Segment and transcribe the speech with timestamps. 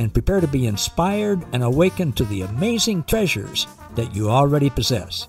[0.00, 5.28] and prepare to be inspired and awakened to the amazing treasures that you already possess.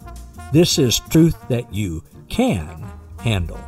[0.54, 2.82] This is truth that you can
[3.20, 3.60] handle.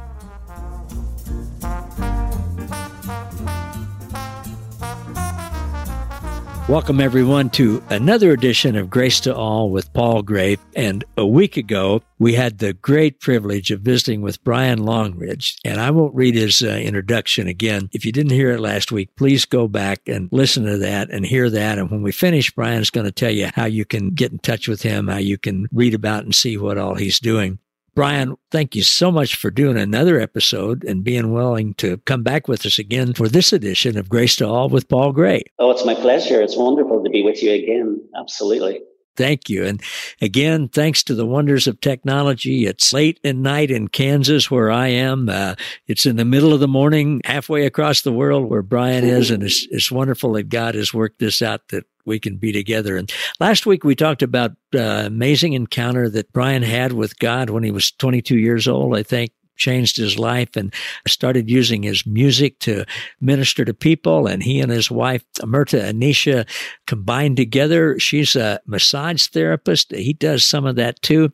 [6.70, 10.58] Welcome, everyone, to another edition of Grace to All with Paul Gray.
[10.78, 15.58] And a week ago, we had the great privilege of visiting with Brian Longridge.
[15.66, 17.90] And I won't read his uh, introduction again.
[17.92, 21.26] If you didn't hear it last week, please go back and listen to that and
[21.26, 21.78] hear that.
[21.78, 24.70] And when we finish, Brian's going to tell you how you can get in touch
[24.70, 27.60] with him, how you can read about and see what all he's doing.
[27.96, 32.48] Brian, thank you so much for doing another episode and being willing to come back
[32.48, 35.44] with us again for this edition of Grace to All with Paul Gray.
[35.60, 36.42] Oh, it's my pleasure.
[36.42, 38.04] It's wonderful to be with you again.
[38.20, 38.82] Absolutely.
[39.16, 39.64] Thank you.
[39.64, 39.80] And
[40.22, 42.66] again, thanks to the wonders of technology.
[42.66, 45.30] It's late at night in Kansas where I am.
[45.30, 45.54] Uh,
[45.88, 49.30] it's in the middle of the morning, halfway across the world where Brian is.
[49.30, 52.98] And it's, it's wonderful that God has worked this out that we can be together.
[52.98, 57.64] And last week we talked about uh, amazing encounter that Brian had with God when
[57.64, 60.74] he was 22 years old, I think changed his life and
[61.08, 62.86] started using his music to
[63.22, 64.28] minister to people.
[64.28, 66.48] And he and his wife, Myrta Anisha,
[66.88, 68.00] combined together.
[68.00, 69.92] She's a massage therapist.
[69.92, 71.32] He does some of that too.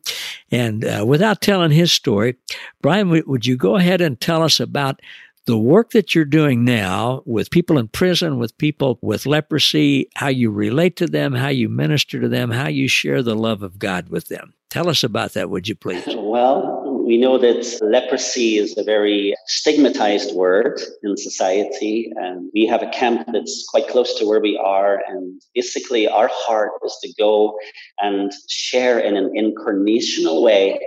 [0.51, 2.35] And uh, without telling his story,
[2.81, 5.01] Brian, would you go ahead and tell us about
[5.49, 10.27] the work that you're doing now with people in prison, with people with leprosy, how
[10.27, 13.79] you relate to them, how you minister to them, how you share the love of
[13.79, 14.53] God with them.
[14.69, 16.03] Tell us about that, would you please?
[16.05, 22.83] Well, we know that leprosy is a very stigmatized word in society, and we have
[22.83, 25.01] a camp that's quite close to where we are.
[25.07, 27.57] And basically, our heart is to go
[27.99, 30.79] and share in an incarnational way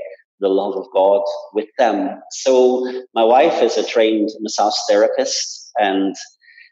[0.43, 1.23] the love of God
[1.55, 2.21] with them.
[2.31, 6.15] So my wife is a trained massage therapist and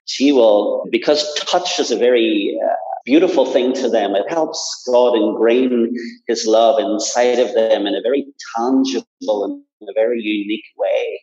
[0.05, 4.61] she will, because touch is a very uh, beautiful thing to them, it helps
[4.91, 5.95] God ingrain
[6.27, 8.27] his love inside of them in a very
[8.57, 9.45] tangible
[9.81, 11.21] and a very unique way.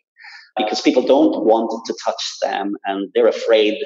[0.56, 3.76] Because people don't want to touch them and they're afraid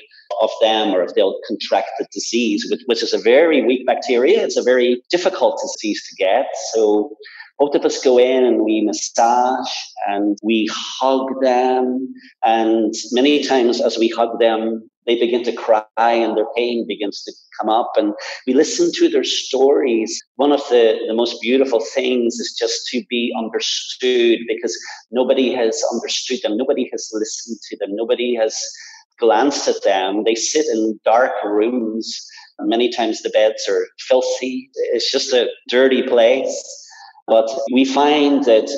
[0.40, 4.42] of them or if they'll contract the disease, which, which is a very weak bacteria.
[4.42, 6.46] It's a very difficult disease to get.
[6.72, 7.14] So
[7.58, 9.70] both of us go in and we massage
[10.08, 12.12] and we hug them.
[12.44, 17.22] And many times as we hug them, they begin to cry and their pain begins
[17.24, 18.14] to come up and
[18.46, 20.20] we listen to their stories.
[20.36, 24.78] One of the, the most beautiful things is just to be understood because
[25.10, 26.56] nobody has understood them.
[26.56, 27.96] Nobody has listened to them.
[27.96, 28.56] Nobody has
[29.18, 30.24] glanced at them.
[30.24, 32.26] They sit in dark rooms.
[32.60, 34.70] Many times the beds are filthy.
[34.92, 36.78] It's just a dirty place.
[37.26, 38.70] But we find that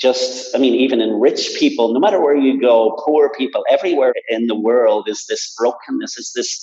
[0.00, 4.14] just, I mean, even in rich people, no matter where you go, poor people, everywhere
[4.28, 6.60] in the world is this brokenness, is this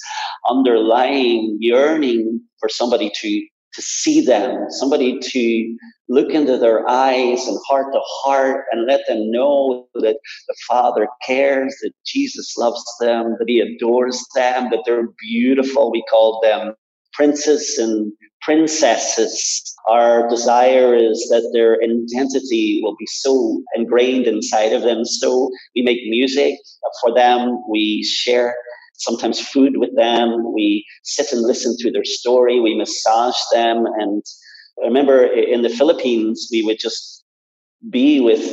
[0.50, 5.78] underlying yearning for somebody to to see them, somebody to
[6.10, 10.18] look into their eyes and heart to heart and let them know that
[10.48, 15.92] the Father cares, that Jesus loves them, that He adores them, that they're beautiful.
[15.92, 16.74] We call them
[17.14, 18.12] princes and
[18.48, 19.76] princesses.
[19.90, 25.04] Our desire is that their identity will be so ingrained inside of them.
[25.04, 26.56] So we make music
[27.02, 27.62] for them.
[27.70, 28.56] We share
[28.94, 30.54] sometimes food with them.
[30.54, 32.62] We sit and listen to their story.
[32.62, 33.86] We massage them.
[33.86, 34.24] And
[34.82, 37.26] I remember in the Philippines, we would just
[37.90, 38.44] be with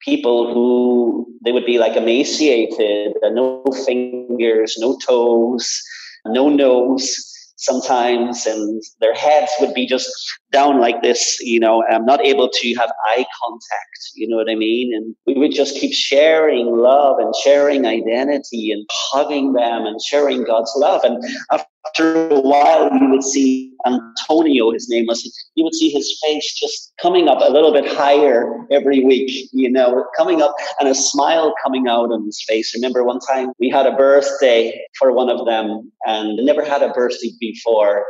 [0.00, 5.80] people who they would be like emaciated, no fingers, no toes,
[6.26, 10.10] no nose sometimes, and their heads would be just
[10.52, 14.50] down like this, you know, I'm not able to have eye contact, you know what
[14.50, 14.92] I mean?
[14.94, 20.44] And we would just keep sharing love and sharing identity and hugging them and sharing
[20.44, 21.02] God's love.
[21.04, 21.66] And after
[21.98, 25.22] a while, you would see Antonio, his name was,
[25.54, 29.70] you would see his face just coming up a little bit higher every week, you
[29.70, 32.74] know, coming up and a smile coming out on his face.
[32.74, 36.90] Remember one time we had a birthday for one of them and never had a
[36.90, 38.04] birthday before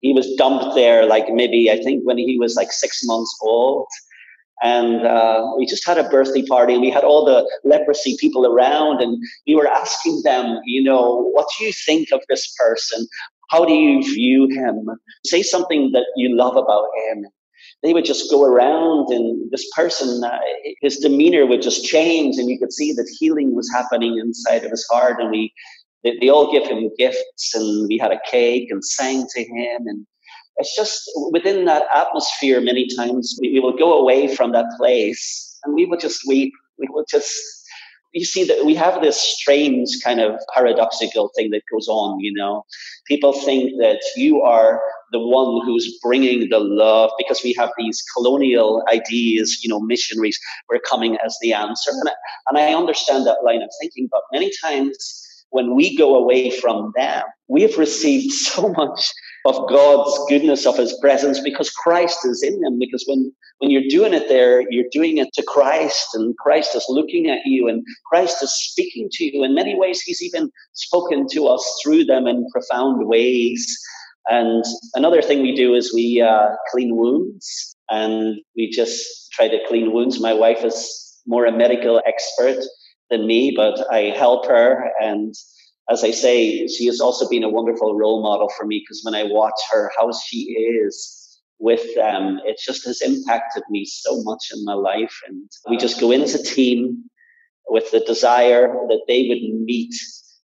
[0.00, 3.86] he was dumped there like maybe I think when he was like six months old.
[4.62, 8.46] And uh, we just had a birthday party and we had all the leprosy people
[8.46, 9.16] around and
[9.46, 13.06] we were asking them, you know, what do you think of this person?
[13.50, 14.88] How do you view him?
[15.24, 17.26] Say something that you love about him.
[17.82, 20.38] They would just go around, and this person, uh,
[20.82, 24.70] his demeanor would just change, and you could see that healing was happening inside of
[24.70, 25.18] his heart.
[25.18, 25.52] And we,
[26.04, 29.86] they, they all give him gifts, and we had a cake and sang to him,
[29.86, 30.06] and
[30.56, 32.60] it's just within that atmosphere.
[32.60, 36.52] Many times we, we will go away from that place, and we will just weep.
[36.78, 37.32] We will just
[38.12, 42.32] you see that we have this strange kind of paradoxical thing that goes on you
[42.32, 42.64] know
[43.06, 44.80] people think that you are
[45.12, 50.38] the one who's bringing the love because we have these colonial ideas you know missionaries
[50.68, 52.12] we're coming as the answer and I,
[52.48, 56.92] and I understand that line of thinking but many times when we go away from
[56.96, 59.12] them we have received so much
[59.46, 62.78] of God's goodness, of His presence, because Christ is in them.
[62.78, 66.84] Because when, when you're doing it there, you're doing it to Christ, and Christ is
[66.88, 69.44] looking at you, and Christ is speaking to you.
[69.44, 73.78] In many ways, He's even spoken to us through them in profound ways.
[74.28, 74.64] And
[74.94, 79.92] another thing we do is we uh, clean wounds, and we just try to clean
[79.92, 80.20] wounds.
[80.20, 82.62] My wife is more a medical expert
[83.10, 85.34] than me, but I help her and
[85.90, 89.14] as I say, she has also been a wonderful role model for me because when
[89.14, 94.50] I watch her, how she is with them, it just has impacted me so much
[94.54, 95.14] in my life.
[95.26, 97.04] And we just go in as a team
[97.68, 99.94] with the desire that they would meet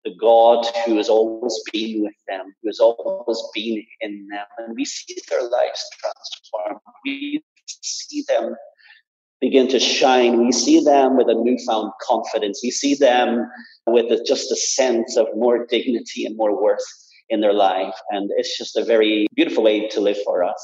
[0.05, 4.47] the God who has always been with them, who has always been in them.
[4.59, 6.81] And we see their lives transform.
[7.05, 8.55] We see them
[9.43, 10.39] begin to shine.
[10.39, 12.61] We see them with a newfound confidence.
[12.63, 13.51] We see them
[13.87, 16.85] with a, just a sense of more dignity and more worth
[17.29, 17.95] in their life.
[18.11, 20.63] And it's just a very beautiful way to live for us.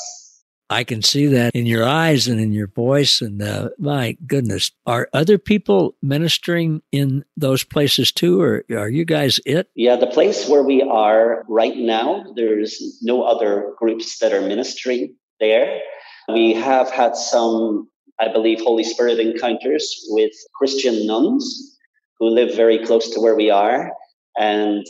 [0.70, 3.20] I can see that in your eyes and in your voice.
[3.20, 9.04] And uh, my goodness, are other people ministering in those places too, or are you
[9.04, 9.70] guys it?
[9.74, 15.16] Yeah, the place where we are right now, there's no other groups that are ministering
[15.40, 15.80] there.
[16.28, 17.88] We have had some
[18.20, 21.76] I believe, Holy Spirit encounters with Christian nuns
[22.18, 23.92] who live very close to where we are.
[24.40, 24.86] And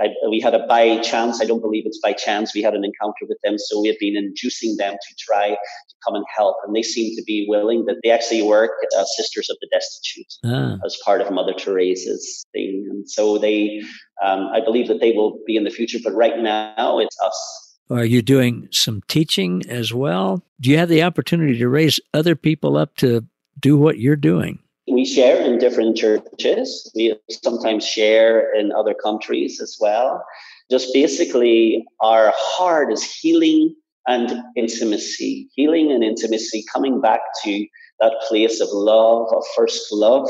[0.00, 2.84] I, we had a by chance, I don't believe it's by chance, we had an
[2.84, 3.58] encounter with them.
[3.58, 6.56] So we have been inducing them to try to come and help.
[6.66, 10.32] And they seem to be willing that they actually work as Sisters of the Destitute
[10.44, 10.78] ah.
[10.86, 12.86] as part of Mother Teresa's thing.
[12.88, 13.82] And so they,
[14.24, 17.67] um, I believe that they will be in the future, but right now it's us
[17.90, 20.42] are you doing some teaching as well?
[20.60, 23.24] Do you have the opportunity to raise other people up to
[23.58, 24.58] do what you're doing?
[24.90, 26.90] We share in different churches.
[26.94, 30.24] We sometimes share in other countries as well.
[30.70, 33.74] Just basically, our heart is healing
[34.06, 37.66] and intimacy, healing and intimacy, coming back to
[38.00, 40.28] that place of love, of first love.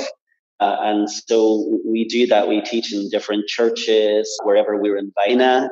[0.61, 2.49] Uh, and so we do that.
[2.49, 5.71] We teach in different churches, wherever we're in Vienna.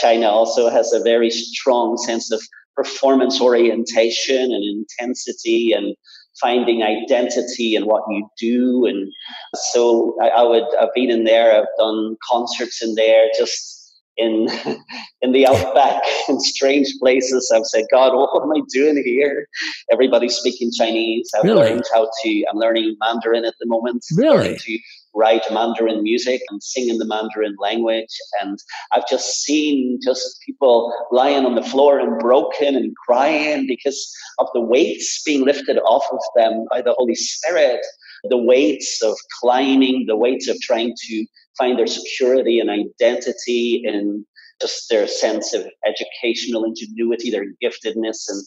[0.00, 2.42] China also has a very strong sense of
[2.76, 5.94] performance orientation and intensity and
[6.40, 8.86] finding identity in what you do.
[8.86, 9.12] And
[9.54, 13.74] so I, I would, I've been in there, I've done concerts in there, just
[14.16, 14.48] in
[15.22, 17.50] in the outback in strange places.
[17.54, 19.46] I've said, God, what am I doing here?
[19.92, 21.30] Everybody's speaking Chinese.
[21.36, 21.70] I've really?
[21.70, 22.44] learned how to.
[22.50, 24.04] I'm learning Mandarin at the moment.
[24.16, 24.56] Really?
[24.56, 24.78] To
[25.14, 28.14] write Mandarin music and sing in the Mandarin language.
[28.40, 28.58] And
[28.92, 34.48] I've just seen just people lying on the floor and broken and crying because of
[34.54, 37.80] the weights being lifted off of them by the Holy Spirit,
[38.28, 44.24] the weights of climbing, the weights of trying to find their security and identity in
[44.60, 48.44] just their sense of educational ingenuity, their giftedness, and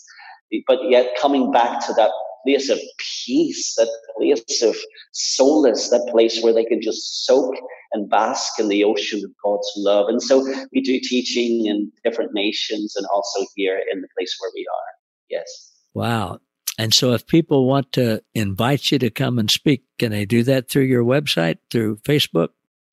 [0.65, 2.11] but yet coming back to that
[2.47, 2.79] place of
[3.25, 4.75] peace, that place of
[5.11, 7.53] solace, that place where they can just soak
[7.91, 10.07] and bask in the ocean of God's love.
[10.07, 14.51] And so we do teaching in different nations and also here in the place where
[14.55, 14.89] we are.
[15.29, 15.73] Yes.
[15.93, 16.39] Wow.
[16.79, 20.43] And so if people want to invite you to come and speak, can they do
[20.43, 22.49] that through your website, through Facebook?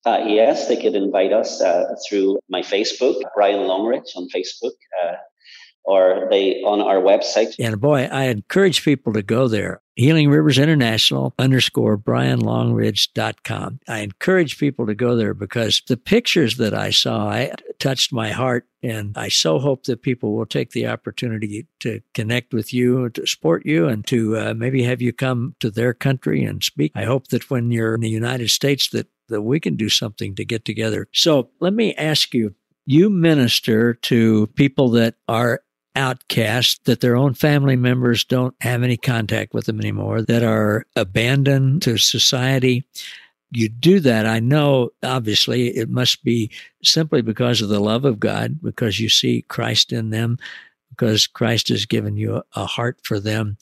[0.06, 4.72] Uh, yes, they could invite us uh, through my Facebook, Brian Longridge on Facebook.
[5.02, 5.14] Uh,
[5.84, 7.54] or they on our website.
[7.58, 9.82] And boy, I encourage people to go there.
[9.96, 13.80] Healing Rivers International underscore brianlongridge.com.
[13.86, 18.30] I encourage people to go there because the pictures that I saw I, touched my
[18.30, 18.66] heart.
[18.82, 23.26] And I so hope that people will take the opportunity to connect with you, to
[23.26, 26.92] support you, and to uh, maybe have you come to their country and speak.
[26.94, 30.34] I hope that when you're in the United States that that we can do something
[30.34, 31.08] to get together.
[31.12, 32.54] So let me ask you,
[32.86, 35.62] you minister to people that are
[35.96, 40.86] outcast, that their own family members don't have any contact with them anymore, that are
[40.96, 42.84] abandoned to society.
[43.50, 46.50] you do that, I know obviously it must be
[46.82, 50.38] simply because of the love of God, because you see Christ in them,
[50.90, 53.56] because Christ has given you a, a heart for them.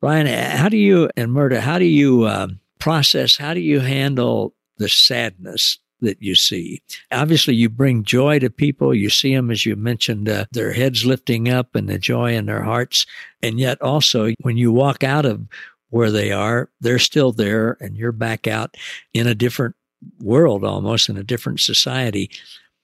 [0.00, 4.54] Brian, how do you, and Murda, how do you um, process, how do you handle
[4.76, 6.82] the sadness that you see.
[7.10, 8.94] Obviously, you bring joy to people.
[8.94, 12.46] You see them, as you mentioned, uh, their heads lifting up and the joy in
[12.46, 13.06] their hearts.
[13.42, 15.46] And yet, also, when you walk out of
[15.90, 18.76] where they are, they're still there, and you're back out
[19.12, 19.76] in a different
[20.20, 22.30] world almost, in a different society.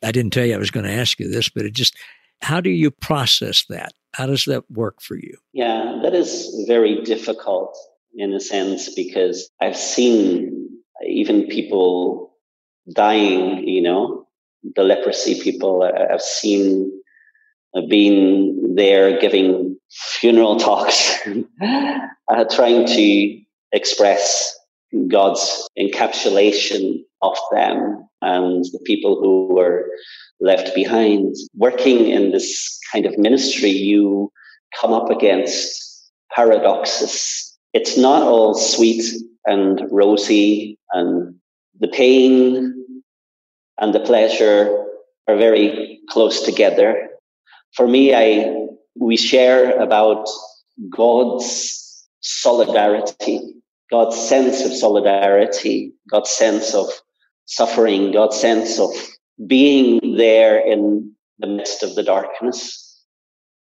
[0.03, 1.97] I didn't tell you I was going to ask you this, but it just,
[2.41, 3.93] how do you process that?
[4.15, 5.37] How does that work for you?
[5.53, 7.77] Yeah, that is very difficult
[8.15, 10.69] in a sense because I've seen
[11.07, 12.30] even people
[12.95, 14.27] dying, you know,
[14.77, 15.83] the leprosy people.
[15.83, 16.93] I've seen,
[17.77, 21.19] I've been there giving funeral talks,
[21.63, 23.41] uh, trying to
[23.73, 24.57] express
[25.09, 29.87] God's encapsulation of them and the people who were
[30.41, 31.35] left behind.
[31.55, 34.33] Working in this kind of ministry, you
[34.81, 37.57] come up against paradoxes.
[37.73, 39.05] It's not all sweet
[39.47, 41.35] and rosy and
[41.79, 42.80] the pain
[43.81, 44.85] and the pleasure
[45.27, 47.09] are very close together.
[47.75, 48.57] For me, I
[48.97, 50.29] we share about
[50.89, 53.41] God's solidarity,
[53.91, 56.87] God's sense of solidarity, God's sense of
[57.47, 58.91] suffering, God's sense of
[59.47, 63.03] being there in the midst of the darkness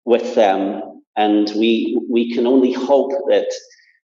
[0.05, 0.81] with them.
[1.15, 3.51] And we, we can only hope that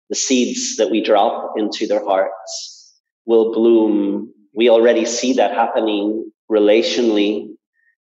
[0.08, 6.30] the seeds that we drop into their hearts will bloom we already see that happening
[6.50, 7.48] relationally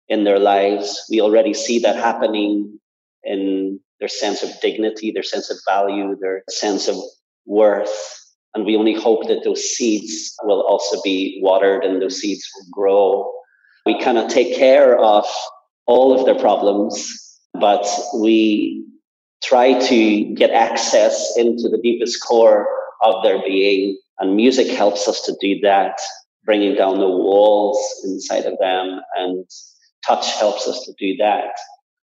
[0.09, 1.05] in their lives.
[1.11, 2.79] We already see that happening
[3.25, 6.97] in their sense of dignity, their sense of value, their sense of
[7.47, 7.97] worth.
[8.55, 12.67] And we only hope that those seeds will also be watered and those seeds will
[12.71, 13.33] grow.
[13.85, 15.27] We cannot take care of
[15.87, 17.87] all of their problems, but
[18.19, 18.85] we
[19.43, 22.67] try to get access into the deepest core
[23.03, 23.99] of their being.
[24.19, 25.99] And music helps us to do that
[26.47, 29.45] bringing down the walls inside of them, and
[30.07, 31.51] touch helps us to do that.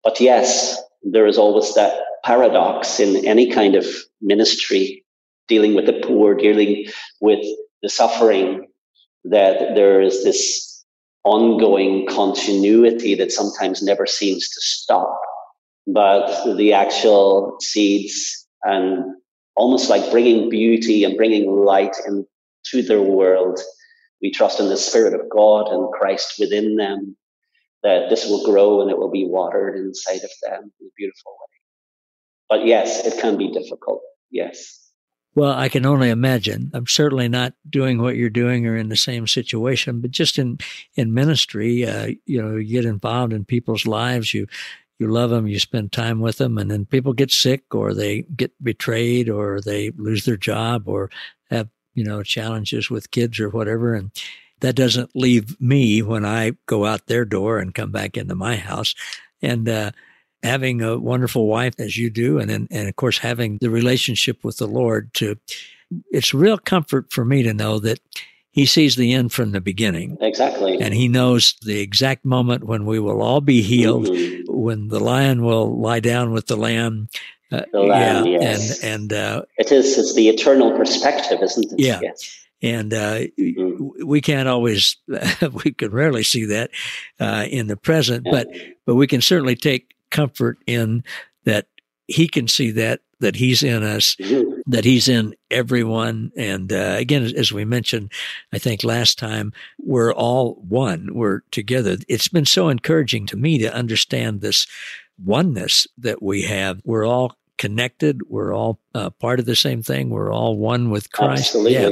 [0.02, 3.86] But yes, there is always that paradox in any kind of
[4.20, 5.04] ministry,
[5.48, 6.86] dealing with the poor, dealing
[7.20, 7.44] with
[7.82, 8.66] the suffering,
[9.24, 10.84] that there is this
[11.24, 15.18] ongoing continuity that sometimes never seems to stop.
[15.86, 19.14] But the actual seeds and
[19.56, 23.60] almost like bringing beauty and bringing light into their world
[24.24, 27.14] we trust in the Spirit of God and Christ within them,
[27.82, 31.32] that this will grow and it will be watered inside of them in a beautiful
[31.32, 31.58] way.
[32.48, 34.00] But yes, it can be difficult.
[34.30, 34.80] Yes.
[35.34, 36.70] Well, I can only imagine.
[36.72, 40.56] I'm certainly not doing what you're doing or in the same situation, but just in
[40.94, 44.32] in ministry, uh, you know, you get involved in people's lives.
[44.32, 44.46] You
[44.98, 48.22] you love them, you spend time with them, and then people get sick or they
[48.36, 51.10] get betrayed or they lose their job or
[51.94, 53.94] you know, challenges with kids or whatever.
[53.94, 54.10] And
[54.60, 58.56] that doesn't leave me when I go out their door and come back into my
[58.56, 58.94] house.
[59.42, 59.90] And, uh,
[60.42, 64.44] having a wonderful wife as you do, and, and, and of course, having the relationship
[64.44, 65.36] with the Lord to,
[66.10, 67.98] it's real comfort for me to know that
[68.50, 70.18] he sees the end from the beginning.
[70.20, 70.78] Exactly.
[70.80, 74.52] And he knows the exact moment when we will all be healed, mm-hmm.
[74.52, 77.08] when the lion will lie down with the lamb,
[77.54, 78.82] uh, the land, yeah, yes.
[78.82, 81.80] and and uh, it is it's the eternal perspective, isn't it?
[81.80, 82.00] Yeah.
[82.02, 82.44] Yes.
[82.62, 84.06] And uh, mm-hmm.
[84.06, 84.96] we can't always,
[85.64, 86.70] we can rarely see that
[87.20, 88.32] uh, in the present, yeah.
[88.32, 88.48] but
[88.86, 91.04] but we can certainly take comfort in
[91.44, 91.66] that
[92.08, 94.60] He can see that that He's in us, mm-hmm.
[94.66, 96.32] that He's in everyone.
[96.38, 98.10] And uh, again, as we mentioned,
[98.50, 101.10] I think last time, we're all one.
[101.12, 101.98] We're together.
[102.08, 104.66] It's been so encouraging to me to understand this
[105.22, 106.80] oneness that we have.
[106.84, 108.22] We're all connected.
[108.28, 110.10] We're all uh, part of the same thing.
[110.10, 111.54] We're all one with Christ.
[111.54, 111.72] Absolutely.
[111.72, 111.90] Yeah.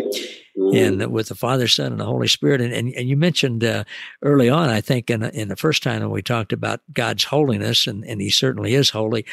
[0.59, 1.03] Mm-hmm.
[1.03, 2.61] And with the Father, Son, and the Holy Spirit.
[2.61, 3.85] And, and, and you mentioned uh,
[4.21, 7.87] early on, I think, in, in the first time when we talked about God's holiness,
[7.87, 9.25] and, and He certainly is holy,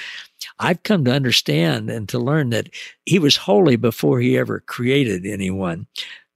[0.59, 2.69] I've come to understand and to learn that
[3.05, 5.87] He was holy before He ever created anyone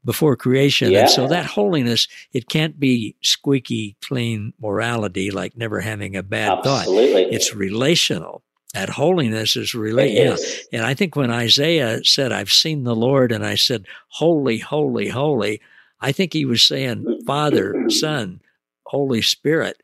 [0.03, 0.91] before creation.
[0.91, 1.01] Yeah.
[1.01, 6.57] And so that holiness, it can't be squeaky clean morality, like never having a bad
[6.57, 7.23] Absolutely.
[7.23, 7.33] thought.
[7.33, 8.43] It's relational.
[8.73, 10.35] That holiness is really, yeah.
[10.71, 15.09] And I think when Isaiah said, I've seen the Lord, and I said, Holy, holy,
[15.09, 15.61] holy,
[16.01, 18.41] I think he was saying, Father, Son,
[18.85, 19.81] Holy Spirit.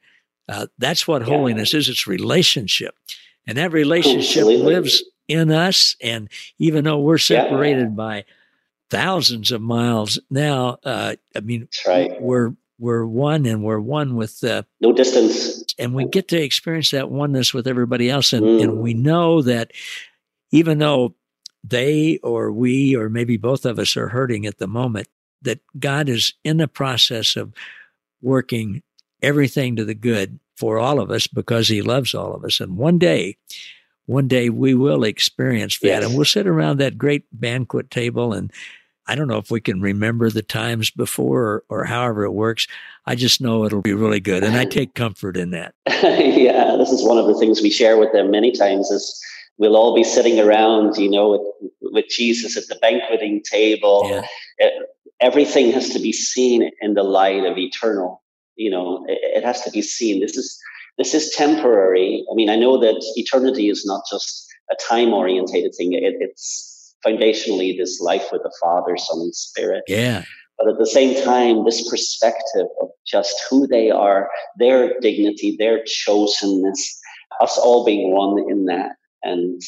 [0.48, 1.28] Uh, that's what yeah.
[1.28, 1.88] holiness is.
[1.88, 2.96] It's relationship.
[3.46, 4.74] And that relationship Absolutely.
[4.74, 5.96] lives in us.
[6.02, 6.28] And
[6.58, 7.96] even though we're separated yeah.
[7.96, 8.26] by
[8.90, 10.78] thousands of miles now.
[10.84, 12.20] Uh, I mean, right.
[12.22, 16.92] we're we're one and we're one with uh, no distance and we get to experience
[16.92, 18.64] that oneness with everybody else and, mm.
[18.64, 19.72] and we know that
[20.52, 21.14] even though
[21.64, 25.08] they or we or maybe both of us are hurting at the moment
[25.42, 27.54] that god is in the process of
[28.22, 28.82] working
[29.22, 32.78] everything to the good for all of us because he loves all of us and
[32.78, 33.36] one day
[34.06, 36.06] one day we will experience that yes.
[36.06, 38.52] and we'll sit around that great banquet table and
[39.10, 42.68] I don't know if we can remember the times before or, or, however it works.
[43.08, 44.44] I just know it'll be really good.
[44.44, 45.74] And I take comfort in that.
[45.88, 49.20] yeah, this is one of the things we share with them many times is
[49.58, 54.08] we'll all be sitting around, you know, with, with Jesus at the banqueting table.
[54.08, 54.28] Yeah.
[54.60, 54.74] It,
[55.20, 58.22] everything has to be seen in the light of eternal.
[58.58, 60.22] You know, it, it has to be seen.
[60.22, 60.60] This is
[61.00, 62.24] this is temporary.
[62.32, 65.94] I mean, I know that eternity is not just a time orientated thing.
[65.94, 66.69] It, it's
[67.06, 69.84] foundationally this life with the Father, Son, and Spirit.
[69.88, 70.24] Yeah.
[70.58, 75.84] But at the same time, this perspective of just who they are, their dignity, their
[75.86, 76.80] chosenness,
[77.42, 78.92] us all being one in that,
[79.24, 79.62] and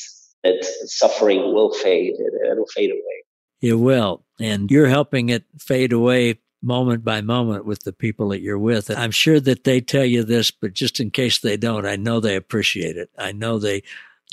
[0.43, 2.15] that suffering will fade.
[2.17, 3.23] It, it'll fade away.
[3.61, 4.25] It will.
[4.39, 8.89] And you're helping it fade away moment by moment with the people that you're with.
[8.89, 11.95] And I'm sure that they tell you this, but just in case they don't, I
[11.95, 13.09] know they appreciate it.
[13.17, 13.83] I know they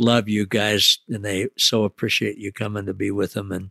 [0.01, 3.53] love you guys and they so appreciate you coming to be with them.
[3.53, 3.71] And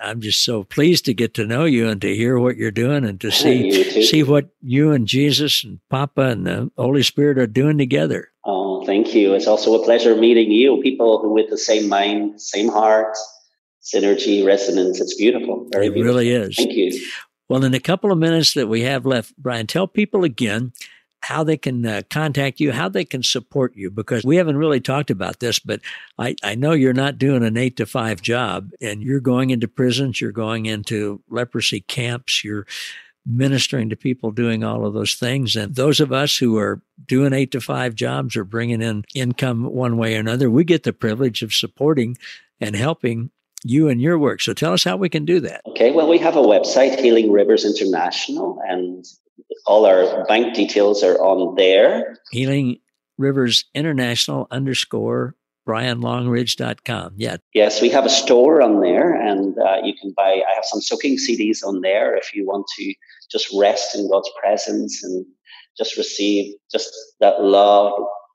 [0.00, 3.04] I'm just so pleased to get to know you and to hear what you're doing
[3.04, 7.46] and to see see what you and Jesus and Papa and the Holy Spirit are
[7.46, 8.30] doing together.
[8.44, 9.34] Oh, thank you.
[9.34, 13.16] It's also a pleasure meeting you, people who with the same mind, same heart,
[13.82, 15.00] synergy, resonance.
[15.00, 15.66] It's beautiful.
[15.72, 16.14] Very it beautiful.
[16.14, 16.56] really is.
[16.56, 17.06] Thank you.
[17.48, 20.72] Well, in a couple of minutes that we have left, Brian, tell people again
[21.28, 24.80] how they can uh, contact you, how they can support you, because we haven't really
[24.80, 25.78] talked about this, but
[26.18, 29.68] I, I know you're not doing an eight to five job and you're going into
[29.68, 32.66] prisons, you're going into leprosy camps, you're
[33.26, 35.54] ministering to people doing all of those things.
[35.54, 39.64] And those of us who are doing eight to five jobs or bringing in income
[39.64, 42.16] one way or another, we get the privilege of supporting
[42.58, 43.30] and helping
[43.64, 44.40] you and your work.
[44.40, 45.60] So tell us how we can do that.
[45.66, 49.04] Okay, well, we have a website, Healing Rivers International, and
[49.66, 52.16] all our bank details are on there.
[52.30, 52.78] Healing
[53.16, 55.34] Rivers International underscore
[55.68, 57.12] brianlongridge.com.
[57.16, 57.36] Yeah.
[57.52, 60.80] Yes, we have a store on there and uh, you can buy, I have some
[60.80, 62.94] soaking CDs on there if you want to
[63.30, 65.26] just rest in God's presence and
[65.76, 67.92] just receive just that love,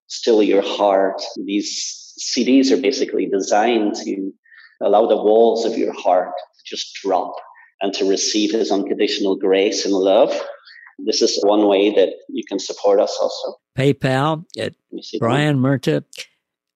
[0.07, 1.23] still your heart.
[1.43, 4.31] These CDs are basically designed to
[4.81, 7.33] allow the walls of your heart to just drop
[7.81, 10.31] and to receive his unconditional grace and love
[11.05, 13.57] this is one way that you can support us also.
[13.77, 14.73] PayPal at
[15.19, 16.03] Brian Murta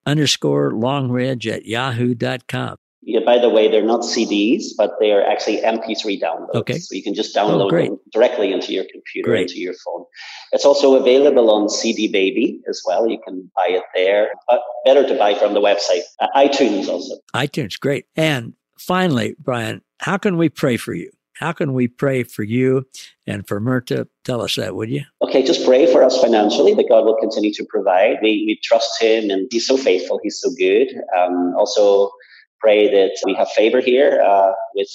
[0.05, 2.77] underscore Longridge at yahoo.com.
[3.03, 6.55] Yeah, by the way, they're not CDs, but they are actually MP3 downloads.
[6.55, 6.77] Okay.
[6.77, 9.41] So you can just download oh, them directly into your computer, great.
[9.43, 10.03] into your phone.
[10.51, 13.07] It's also available on CD Baby as well.
[13.07, 16.01] You can buy it there, but better to buy from the website.
[16.19, 17.15] Uh, iTunes also.
[17.33, 18.07] iTunes, great.
[18.17, 21.09] And finally, Brian, how can we pray for you?
[21.39, 22.87] How can we pray for you
[23.25, 24.07] and for Murta?
[24.23, 25.03] Tell us that, would you?
[25.21, 28.17] Okay, just pray for us financially that God will continue to provide.
[28.21, 30.87] We, we trust Him and He's so faithful, He's so good.
[31.17, 32.11] Um, also,
[32.59, 34.89] pray that we have favor here uh, with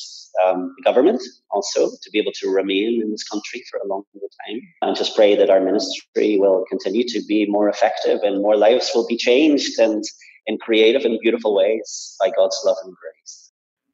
[0.45, 4.03] um, the government also to be able to remain in this country for a long
[4.47, 4.61] time.
[4.81, 8.91] And just pray that our ministry will continue to be more effective and more lives
[8.95, 10.03] will be changed and
[10.47, 13.12] in creative and beautiful ways by God's love and grace.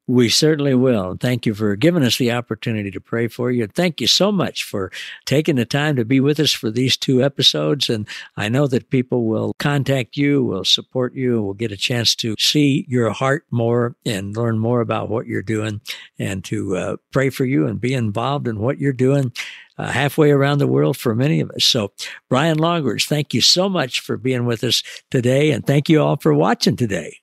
[0.09, 1.19] We certainly will.
[1.21, 3.67] Thank you for giving us the opportunity to pray for you.
[3.67, 4.91] Thank you so much for
[5.27, 7.91] taking the time to be with us for these two episodes.
[7.91, 12.15] And I know that people will contact you, will support you, will get a chance
[12.17, 15.83] to see your heart more and learn more about what you're doing
[16.19, 19.31] and to uh, pray for you and be involved in what you're doing.
[19.77, 21.65] Uh, halfway around the world for many of us.
[21.65, 21.93] So,
[22.29, 25.53] Brian Longridge, thank you so much for being with us today.
[25.53, 27.19] And thank you all for watching today.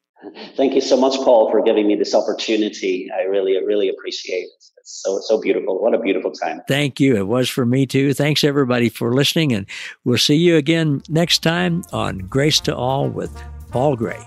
[0.56, 3.10] Thank you so much, Paul, for giving me this opportunity.
[3.16, 4.50] I really, really appreciate it.
[4.78, 5.82] It's so, so beautiful.
[5.82, 6.62] What a beautiful time.
[6.68, 7.16] Thank you.
[7.16, 8.14] It was for me too.
[8.14, 9.54] Thanks everybody for listening.
[9.54, 9.66] And
[10.04, 13.32] we'll see you again next time on Grace to All with
[13.72, 14.26] Paul Gray.